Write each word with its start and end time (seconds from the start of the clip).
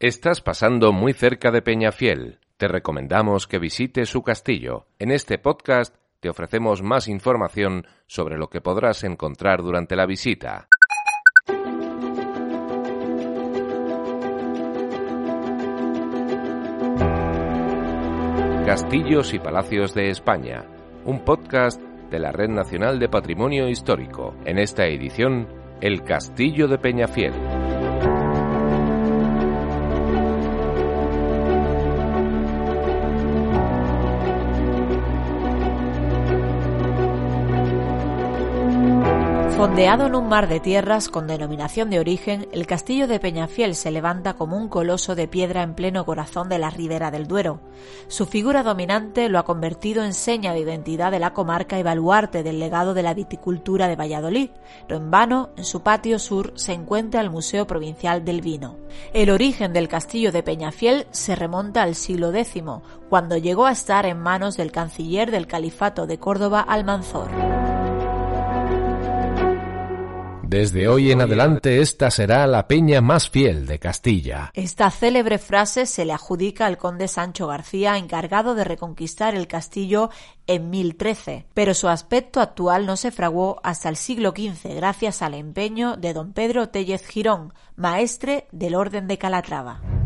Estás 0.00 0.40
pasando 0.40 0.92
muy 0.92 1.12
cerca 1.12 1.50
de 1.50 1.60
Peñafiel. 1.60 2.38
Te 2.56 2.68
recomendamos 2.68 3.48
que 3.48 3.58
visites 3.58 4.08
su 4.08 4.22
castillo. 4.22 4.86
En 5.00 5.10
este 5.10 5.38
podcast 5.38 5.92
te 6.20 6.28
ofrecemos 6.28 6.82
más 6.82 7.08
información 7.08 7.84
sobre 8.06 8.38
lo 8.38 8.48
que 8.48 8.60
podrás 8.60 9.02
encontrar 9.02 9.60
durante 9.60 9.96
la 9.96 10.06
visita. 10.06 10.68
Castillos 18.66 19.34
y 19.34 19.40
Palacios 19.40 19.94
de 19.94 20.10
España, 20.10 20.64
un 21.06 21.24
podcast 21.24 21.82
de 21.82 22.20
la 22.20 22.30
Red 22.30 22.50
Nacional 22.50 23.00
de 23.00 23.08
Patrimonio 23.08 23.68
Histórico. 23.68 24.36
En 24.44 24.60
esta 24.60 24.86
edición, 24.86 25.48
El 25.80 26.04
Castillo 26.04 26.68
de 26.68 26.78
Peñafiel. 26.78 27.32
Fondeado 39.58 40.06
en 40.06 40.14
un 40.14 40.28
mar 40.28 40.46
de 40.46 40.60
tierras 40.60 41.08
con 41.08 41.26
denominación 41.26 41.90
de 41.90 41.98
origen, 41.98 42.46
el 42.52 42.64
castillo 42.64 43.08
de 43.08 43.18
Peñafiel 43.18 43.74
se 43.74 43.90
levanta 43.90 44.34
como 44.34 44.56
un 44.56 44.68
coloso 44.68 45.16
de 45.16 45.26
piedra 45.26 45.64
en 45.64 45.74
pleno 45.74 46.06
corazón 46.06 46.48
de 46.48 46.60
la 46.60 46.70
ribera 46.70 47.10
del 47.10 47.26
Duero. 47.26 47.60
Su 48.06 48.26
figura 48.26 48.62
dominante 48.62 49.28
lo 49.28 49.36
ha 49.36 49.44
convertido 49.44 50.04
en 50.04 50.14
seña 50.14 50.52
de 50.52 50.60
identidad 50.60 51.10
de 51.10 51.18
la 51.18 51.32
comarca 51.32 51.76
y 51.76 51.82
baluarte 51.82 52.44
del 52.44 52.60
legado 52.60 52.94
de 52.94 53.02
la 53.02 53.14
viticultura 53.14 53.88
de 53.88 53.96
Valladolid. 53.96 54.50
No 54.88 54.94
en 54.94 55.10
vano, 55.10 55.50
en 55.56 55.64
su 55.64 55.82
patio 55.82 56.20
sur 56.20 56.52
se 56.54 56.72
encuentra 56.72 57.20
el 57.20 57.28
Museo 57.28 57.66
Provincial 57.66 58.24
del 58.24 58.42
Vino. 58.42 58.76
El 59.12 59.28
origen 59.28 59.72
del 59.72 59.88
castillo 59.88 60.30
de 60.30 60.44
Peñafiel 60.44 61.08
se 61.10 61.34
remonta 61.34 61.82
al 61.82 61.96
siglo 61.96 62.32
X, 62.32 62.62
cuando 63.08 63.36
llegó 63.36 63.66
a 63.66 63.72
estar 63.72 64.06
en 64.06 64.20
manos 64.20 64.56
del 64.56 64.70
canciller 64.70 65.32
del 65.32 65.48
Califato 65.48 66.06
de 66.06 66.20
Córdoba, 66.20 66.60
Almanzor. 66.60 67.67
Desde 70.48 70.88
hoy 70.88 71.12
en 71.12 71.20
adelante 71.20 71.82
esta 71.82 72.10
será 72.10 72.46
la 72.46 72.68
peña 72.68 73.02
más 73.02 73.28
fiel 73.28 73.66
de 73.66 73.78
Castilla. 73.78 74.50
Esta 74.54 74.90
célebre 74.90 75.36
frase 75.36 75.84
se 75.84 76.06
le 76.06 76.14
adjudica 76.14 76.64
al 76.64 76.78
conde 76.78 77.06
Sancho 77.06 77.48
García, 77.48 77.98
encargado 77.98 78.54
de 78.54 78.64
reconquistar 78.64 79.34
el 79.34 79.46
castillo 79.46 80.08
en 80.46 80.70
1013, 80.70 81.44
pero 81.52 81.74
su 81.74 81.88
aspecto 81.88 82.40
actual 82.40 82.86
no 82.86 82.96
se 82.96 83.10
fraguó 83.10 83.60
hasta 83.62 83.90
el 83.90 83.96
siglo 83.96 84.30
XV 84.30 84.74
gracias 84.74 85.20
al 85.20 85.34
empeño 85.34 85.98
de 85.98 86.14
don 86.14 86.32
Pedro 86.32 86.70
Tellez 86.70 87.06
Girón, 87.06 87.52
maestre 87.76 88.46
del 88.50 88.74
Orden 88.74 89.06
de 89.06 89.18
Calatrava. 89.18 89.97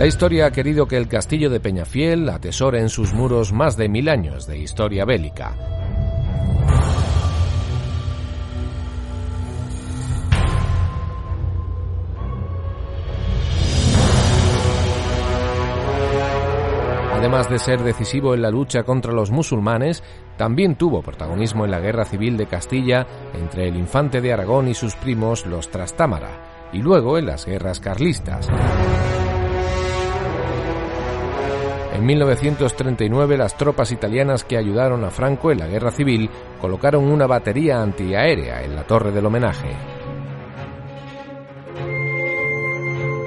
La 0.00 0.06
historia 0.06 0.46
ha 0.46 0.50
querido 0.50 0.88
que 0.88 0.96
el 0.96 1.08
castillo 1.08 1.50
de 1.50 1.60
Peñafiel 1.60 2.26
atesore 2.30 2.80
en 2.80 2.88
sus 2.88 3.12
muros 3.12 3.52
más 3.52 3.76
de 3.76 3.90
mil 3.90 4.08
años 4.08 4.46
de 4.46 4.56
historia 4.56 5.04
bélica. 5.04 5.54
Además 17.12 17.50
de 17.50 17.58
ser 17.58 17.82
decisivo 17.82 18.32
en 18.32 18.40
la 18.40 18.50
lucha 18.50 18.84
contra 18.84 19.12
los 19.12 19.30
musulmanes, 19.30 20.02
también 20.38 20.76
tuvo 20.76 21.02
protagonismo 21.02 21.66
en 21.66 21.72
la 21.72 21.80
guerra 21.80 22.06
civil 22.06 22.38
de 22.38 22.46
Castilla 22.46 23.06
entre 23.34 23.68
el 23.68 23.76
infante 23.76 24.22
de 24.22 24.32
Aragón 24.32 24.68
y 24.68 24.72
sus 24.72 24.94
primos 24.94 25.44
los 25.44 25.70
Trastámara, 25.70 26.70
y 26.72 26.78
luego 26.78 27.18
en 27.18 27.26
las 27.26 27.44
guerras 27.44 27.80
carlistas. 27.80 28.48
En 32.00 32.06
1939 32.06 33.36
las 33.36 33.58
tropas 33.58 33.92
italianas 33.92 34.42
que 34.42 34.56
ayudaron 34.56 35.04
a 35.04 35.10
Franco 35.10 35.52
en 35.52 35.58
la 35.58 35.66
guerra 35.66 35.90
civil 35.90 36.30
colocaron 36.58 37.04
una 37.04 37.26
batería 37.26 37.82
antiaérea 37.82 38.64
en 38.64 38.74
la 38.74 38.84
torre 38.84 39.12
del 39.12 39.26
homenaje. 39.26 39.68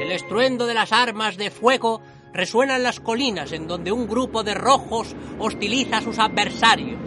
El 0.01 0.11
estruendo 0.11 0.66
de 0.66 0.73
las 0.73 0.91
armas 0.91 1.38
de 1.38 1.51
fuego 1.51 2.01
resuena 2.34 2.75
en 2.75 2.81
las 2.81 3.00
colinas 3.00 3.51
en 3.51 3.67
donde 3.67 3.91
un 3.91 4.07
grupo 4.07 4.44
de 4.44 4.56
rojos 4.56 5.16
hostiliza 5.38 5.97
a 5.97 6.01
sus 6.01 6.17
adversarios. 6.17 7.00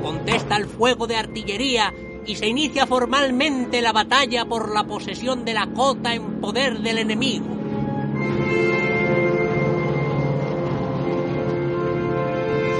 Contesta 0.00 0.56
el 0.56 0.66
fuego 0.66 1.08
de 1.08 1.16
artillería 1.16 1.92
y 2.30 2.36
se 2.36 2.46
inicia 2.46 2.86
formalmente 2.86 3.82
la 3.82 3.90
batalla 3.90 4.44
por 4.44 4.72
la 4.72 4.84
posesión 4.84 5.44
de 5.44 5.52
la 5.52 5.66
cota 5.66 6.14
en 6.14 6.40
poder 6.40 6.78
del 6.78 6.98
enemigo. 6.98 7.46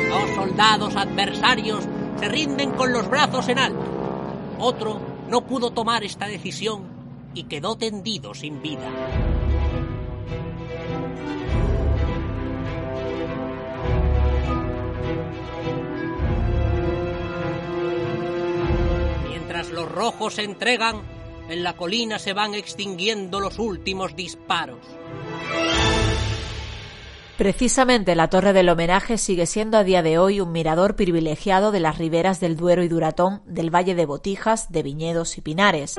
Dos 0.08 0.30
soldados 0.36 0.94
adversarios 0.94 1.84
se 2.20 2.28
rinden 2.28 2.70
con 2.70 2.92
los 2.92 3.08
brazos 3.08 3.48
en 3.48 3.58
alto. 3.58 3.84
Otro 4.60 5.00
no 5.28 5.44
pudo 5.44 5.72
tomar 5.72 6.04
esta 6.04 6.28
decisión 6.28 6.84
y 7.34 7.44
quedó 7.44 7.76
tendido 7.76 8.34
sin 8.34 8.62
vida. 8.62 8.88
Mientras 19.52 19.74
los 19.74 19.90
rojos 19.90 20.34
se 20.34 20.44
entregan, 20.44 21.02
en 21.48 21.64
la 21.64 21.72
colina 21.72 22.20
se 22.20 22.34
van 22.34 22.54
extinguiendo 22.54 23.40
los 23.40 23.58
últimos 23.58 24.14
disparos. 24.14 24.78
Precisamente 27.36 28.14
la 28.14 28.28
Torre 28.28 28.52
del 28.52 28.68
Homenaje 28.68 29.18
sigue 29.18 29.46
siendo 29.46 29.76
a 29.76 29.82
día 29.82 30.04
de 30.04 30.18
hoy 30.18 30.40
un 30.40 30.52
mirador 30.52 30.94
privilegiado 30.94 31.72
de 31.72 31.80
las 31.80 31.98
riberas 31.98 32.38
del 32.38 32.56
Duero 32.56 32.84
y 32.84 32.88
Duratón, 32.88 33.42
del 33.44 33.74
Valle 33.74 33.96
de 33.96 34.06
Botijas, 34.06 34.70
de 34.70 34.84
Viñedos 34.84 35.36
y 35.36 35.40
Pinares. 35.40 35.96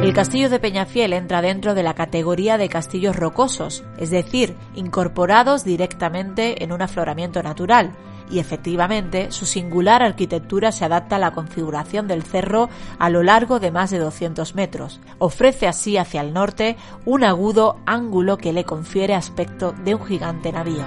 El 0.00 0.12
castillo 0.12 0.48
de 0.48 0.60
Peñafiel 0.60 1.12
entra 1.12 1.42
dentro 1.42 1.74
de 1.74 1.82
la 1.82 1.94
categoría 1.94 2.56
de 2.56 2.68
castillos 2.68 3.16
rocosos, 3.16 3.82
es 3.98 4.10
decir, 4.10 4.54
incorporados 4.76 5.64
directamente 5.64 6.62
en 6.62 6.70
un 6.70 6.82
afloramiento 6.82 7.42
natural, 7.42 7.96
y 8.32 8.38
efectivamente 8.38 9.30
su 9.30 9.46
singular 9.46 10.02
arquitectura 10.02 10.72
se 10.72 10.84
adapta 10.84 11.16
a 11.16 11.18
la 11.18 11.32
configuración 11.32 12.08
del 12.08 12.22
cerro 12.22 12.70
a 12.98 13.10
lo 13.10 13.22
largo 13.22 13.60
de 13.60 13.70
más 13.70 13.90
de 13.90 13.98
200 13.98 14.54
metros. 14.54 15.00
Ofrece 15.18 15.68
así 15.68 15.96
hacia 15.96 16.22
el 16.22 16.32
norte 16.32 16.76
un 17.04 17.24
agudo 17.24 17.76
ángulo 17.86 18.38
que 18.38 18.52
le 18.52 18.64
confiere 18.64 19.14
aspecto 19.14 19.72
de 19.84 19.94
un 19.94 20.04
gigante 20.04 20.50
navío. 20.50 20.84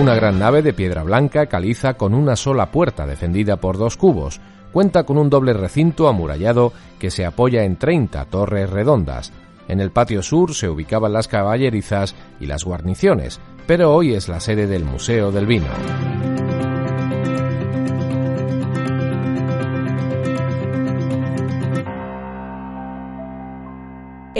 Una 0.00 0.14
gran 0.14 0.38
nave 0.38 0.62
de 0.62 0.72
piedra 0.72 1.04
blanca 1.04 1.46
caliza 1.46 1.94
con 1.94 2.14
una 2.14 2.34
sola 2.34 2.72
puerta 2.72 3.06
defendida 3.06 3.58
por 3.58 3.78
dos 3.78 3.96
cubos, 3.96 4.40
Cuenta 4.72 5.04
con 5.04 5.18
un 5.18 5.28
doble 5.28 5.52
recinto 5.52 6.08
amurallado 6.08 6.72
que 6.98 7.10
se 7.10 7.26
apoya 7.26 7.64
en 7.64 7.76
30 7.76 8.24
torres 8.26 8.70
redondas. 8.70 9.32
En 9.68 9.80
el 9.80 9.90
patio 9.90 10.22
sur 10.22 10.54
se 10.54 10.68
ubicaban 10.68 11.12
las 11.12 11.28
caballerizas 11.28 12.14
y 12.40 12.46
las 12.46 12.64
guarniciones, 12.64 13.40
pero 13.66 13.94
hoy 13.94 14.14
es 14.14 14.28
la 14.28 14.40
sede 14.40 14.66
del 14.66 14.84
Museo 14.84 15.30
del 15.30 15.46
Vino. 15.46 16.31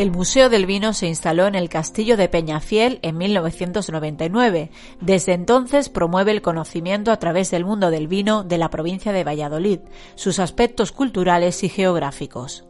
El 0.02 0.10
Museo 0.10 0.50
del 0.50 0.66
Vino 0.66 0.94
se 0.94 1.06
instaló 1.06 1.46
en 1.46 1.54
el 1.54 1.68
Castillo 1.68 2.16
de 2.16 2.28
Peñafiel 2.28 2.98
en 3.02 3.16
1999. 3.18 4.72
Desde 5.00 5.32
entonces 5.32 5.90
promueve 5.90 6.32
el 6.32 6.42
conocimiento 6.42 7.12
a 7.12 7.20
través 7.20 7.52
del 7.52 7.64
mundo 7.64 7.88
del 7.88 8.08
vino 8.08 8.42
de 8.42 8.58
la 8.58 8.68
provincia 8.68 9.12
de 9.12 9.22
Valladolid, 9.22 9.78
sus 10.16 10.40
aspectos 10.40 10.90
culturales 10.90 11.62
y 11.62 11.68
geográficos 11.68 12.64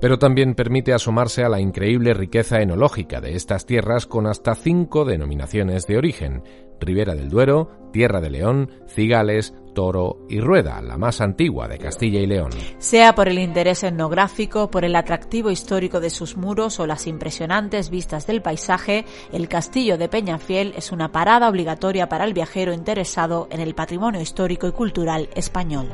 pero 0.00 0.18
también 0.18 0.56
permite 0.56 0.92
asomarse 0.92 1.44
a 1.44 1.48
la 1.48 1.60
increíble 1.60 2.12
riqueza 2.12 2.60
enológica 2.60 3.20
de 3.20 3.36
estas 3.36 3.66
tierras 3.66 4.04
con 4.04 4.26
hasta 4.26 4.56
cinco 4.56 5.04
denominaciones 5.04 5.86
de 5.86 5.96
origen, 5.96 6.42
Ribera 6.82 7.14
del 7.14 7.30
Duero, 7.30 7.90
Tierra 7.92 8.20
de 8.20 8.30
León, 8.30 8.70
Cigales, 8.88 9.54
Toro 9.74 10.26
y 10.28 10.40
Rueda, 10.40 10.80
la 10.82 10.98
más 10.98 11.20
antigua 11.20 11.68
de 11.68 11.78
Castilla 11.78 12.20
y 12.20 12.26
León. 12.26 12.50
Sea 12.78 13.14
por 13.14 13.28
el 13.28 13.38
interés 13.38 13.82
etnográfico, 13.84 14.70
por 14.70 14.84
el 14.84 14.96
atractivo 14.96 15.50
histórico 15.50 16.00
de 16.00 16.10
sus 16.10 16.36
muros 16.36 16.78
o 16.80 16.86
las 16.86 17.06
impresionantes 17.06 17.90
vistas 17.90 18.26
del 18.26 18.42
paisaje, 18.42 19.04
el 19.32 19.48
castillo 19.48 19.96
de 19.98 20.08
Peñafiel 20.08 20.74
es 20.76 20.92
una 20.92 21.12
parada 21.12 21.48
obligatoria 21.48 22.08
para 22.08 22.24
el 22.24 22.34
viajero 22.34 22.72
interesado 22.72 23.48
en 23.50 23.60
el 23.60 23.74
patrimonio 23.74 24.20
histórico 24.20 24.66
y 24.66 24.72
cultural 24.72 25.28
español. 25.34 25.88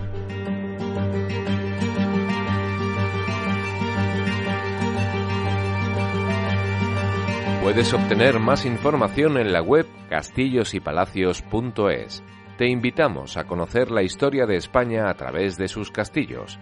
Puedes 7.69 7.93
obtener 7.93 8.41
más 8.41 8.65
información 8.65 9.37
en 9.37 9.53
la 9.53 9.61
web 9.61 9.87
castillosypalacios.es. 10.09 12.23
Te 12.56 12.67
invitamos 12.67 13.37
a 13.37 13.44
conocer 13.44 13.91
la 13.91 14.03
historia 14.03 14.47
de 14.47 14.56
España 14.56 15.11
a 15.11 15.15
través 15.19 15.59
de 15.59 15.69
sus 15.69 15.91
castillos. 15.91 16.59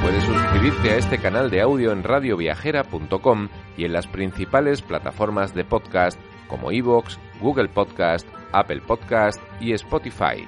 Puedes 0.00 0.22
suscribirte 0.22 0.90
a 0.90 0.96
este 0.96 1.18
canal 1.18 1.50
de 1.50 1.62
audio 1.62 1.90
en 1.90 2.04
radioviajera.com 2.04 3.48
y 3.76 3.84
en 3.84 3.94
las 3.94 4.06
principales 4.06 4.80
plataformas 4.80 5.56
de 5.56 5.64
podcast 5.64 6.20
como 6.46 6.70
iVoox, 6.70 7.18
Google 7.40 7.68
Podcast, 7.68 8.28
Apple 8.52 8.82
Podcast 8.82 9.42
y 9.60 9.72
Spotify. 9.72 10.46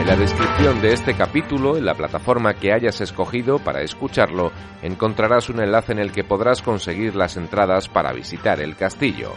En 0.00 0.06
la 0.06 0.16
descripción 0.16 0.80
de 0.80 0.94
este 0.94 1.12
capítulo, 1.14 1.76
en 1.76 1.84
la 1.84 1.92
plataforma 1.92 2.54
que 2.54 2.72
hayas 2.72 3.02
escogido 3.02 3.58
para 3.58 3.82
escucharlo, 3.82 4.50
encontrarás 4.80 5.50
un 5.50 5.60
enlace 5.60 5.92
en 5.92 5.98
el 5.98 6.10
que 6.10 6.24
podrás 6.24 6.62
conseguir 6.62 7.14
las 7.14 7.36
entradas 7.36 7.86
para 7.86 8.10
visitar 8.14 8.62
el 8.62 8.76
castillo. 8.76 9.34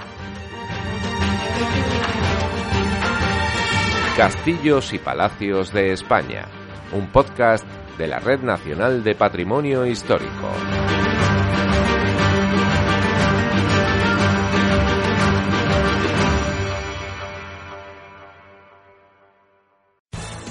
Castillos 4.16 4.94
y 4.94 5.00
Palacios 5.00 5.74
de 5.74 5.92
España, 5.92 6.48
un 6.94 7.08
podcast 7.08 7.68
de 7.98 8.08
la 8.08 8.20
Red 8.20 8.40
Nacional 8.40 9.04
de 9.04 9.16
Patrimonio 9.16 9.86
Histórico. 9.86 10.48